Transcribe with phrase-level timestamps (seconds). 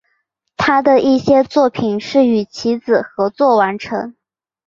[0.57, 4.15] 他的一些作品是与其子合作完成。